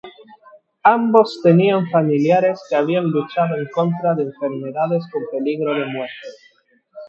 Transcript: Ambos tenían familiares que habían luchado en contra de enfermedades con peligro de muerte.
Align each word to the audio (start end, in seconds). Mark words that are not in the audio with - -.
Ambos 0.81 1.41
tenían 1.43 1.87
familiares 1.91 2.59
que 2.67 2.75
habían 2.75 3.11
luchado 3.11 3.55
en 3.57 3.67
contra 3.67 4.15
de 4.15 4.23
enfermedades 4.23 5.03
con 5.11 5.21
peligro 5.31 5.75
de 5.75 5.85
muerte. 5.85 6.27